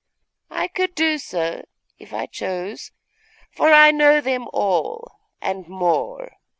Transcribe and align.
I 0.49 0.67
could 0.67 0.95
do 0.95 1.19
so, 1.19 1.61
if 1.99 2.11
I 2.11 2.25
chose; 2.25 2.91
for 3.51 3.71
I 3.71 3.91
know 3.91 4.19
them 4.19 4.47
all 4.51 5.11
and 5.39 5.67
more. 5.67 6.37